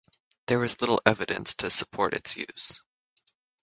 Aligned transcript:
There 0.47 0.63
is 0.63 0.81
little 0.81 0.99
evidence 1.05 1.53
to 1.57 1.69
support 1.69 2.15
its 2.15 2.35
use. 2.35 2.81